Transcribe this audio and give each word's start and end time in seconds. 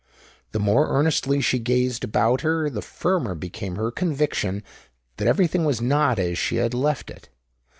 The 0.51 0.57
more 0.59 0.89
earnestly 0.89 1.41
she 1.41 1.59
gazed 1.59 2.03
about 2.03 2.41
her, 2.41 2.71
the 2.71 2.81
firmer 2.81 3.35
became 3.35 3.75
her 3.75 3.91
conviction 3.91 4.63
that 5.17 5.27
every 5.27 5.45
thing 5.45 5.63
was 5.63 5.79
not 5.79 6.17
as 6.17 6.39
she 6.39 6.55
had 6.55 6.73
left 6.73 7.11
it. 7.11 7.29